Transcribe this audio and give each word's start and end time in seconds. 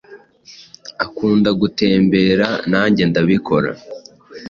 Akunda 1.05 1.49
gutembera. 1.61 2.47
Nanjye 2.71 3.01
ndabikora. 3.09 3.69